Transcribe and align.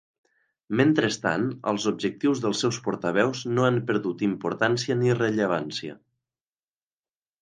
Mentrestant, 0.79 1.43
els 1.71 1.85
objectius 1.91 2.41
dels 2.45 2.63
seus 2.65 2.79
portaveus 2.87 3.43
no 3.59 3.67
han 3.67 3.77
perdut 3.91 4.25
importància 4.29 4.97
ni 5.03 5.15
rellevància. 5.23 5.99